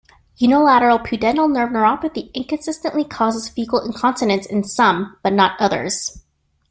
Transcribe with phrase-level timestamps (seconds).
[0.39, 6.23] Unilateral pudendal nerve neuropathy inconsistently causes fecal incontinence in some, but not others.